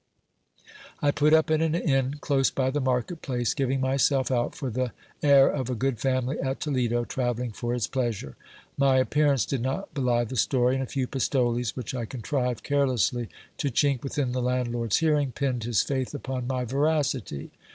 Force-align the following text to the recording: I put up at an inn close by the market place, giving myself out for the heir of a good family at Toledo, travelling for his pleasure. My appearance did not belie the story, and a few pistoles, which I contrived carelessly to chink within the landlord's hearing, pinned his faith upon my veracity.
I 0.99 1.11
put 1.11 1.31
up 1.31 1.51
at 1.51 1.61
an 1.61 1.75
inn 1.75 2.15
close 2.21 2.49
by 2.49 2.71
the 2.71 2.81
market 2.81 3.21
place, 3.21 3.53
giving 3.53 3.79
myself 3.79 4.31
out 4.31 4.55
for 4.55 4.71
the 4.71 4.93
heir 5.21 5.47
of 5.47 5.69
a 5.69 5.75
good 5.75 5.99
family 5.99 6.39
at 6.39 6.59
Toledo, 6.59 7.05
travelling 7.05 7.51
for 7.51 7.75
his 7.75 7.85
pleasure. 7.85 8.35
My 8.79 8.97
appearance 8.97 9.45
did 9.45 9.61
not 9.61 9.93
belie 9.93 10.23
the 10.23 10.37
story, 10.37 10.73
and 10.73 10.83
a 10.83 10.87
few 10.87 11.05
pistoles, 11.05 11.75
which 11.75 11.93
I 11.93 12.05
contrived 12.05 12.63
carelessly 12.63 13.29
to 13.59 13.69
chink 13.69 14.01
within 14.01 14.31
the 14.31 14.41
landlord's 14.41 14.97
hearing, 14.97 15.33
pinned 15.33 15.65
his 15.65 15.83
faith 15.83 16.15
upon 16.15 16.47
my 16.47 16.65
veracity. 16.65 17.51